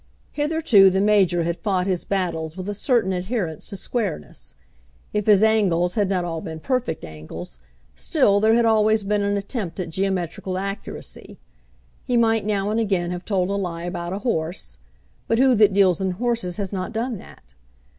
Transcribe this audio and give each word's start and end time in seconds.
Hitherto 0.31 0.89
the 0.89 0.99
Major 0.99 1.43
had 1.43 1.57
fought 1.59 1.85
his 1.85 2.03
battles 2.05 2.57
with 2.57 2.67
a 2.67 2.73
certain 2.73 3.13
adherence 3.13 3.69
to 3.69 3.77
squareness. 3.77 4.55
If 5.13 5.27
his 5.27 5.43
angles 5.43 5.93
had 5.93 6.09
not 6.09 6.25
all 6.25 6.41
been 6.41 6.59
perfect 6.59 7.05
angles, 7.05 7.59
still 7.95 8.39
there 8.39 8.55
had 8.55 8.65
always 8.65 9.03
been 9.03 9.21
an 9.21 9.37
attempt 9.37 9.79
at 9.79 9.91
geometrical 9.91 10.57
accuracy. 10.57 11.37
He 12.03 12.17
might 12.17 12.47
now 12.47 12.71
and 12.71 12.79
again 12.79 13.11
have 13.11 13.25
told 13.25 13.51
a 13.51 13.53
lie 13.53 13.83
about 13.83 14.11
a 14.11 14.17
horse 14.25 14.79
but 15.27 15.37
who 15.37 15.53
that 15.53 15.71
deals 15.71 16.01
in 16.01 16.13
horses 16.13 16.57
has 16.57 16.73
not 16.73 16.93
done 16.93 17.19
that? 17.19 17.53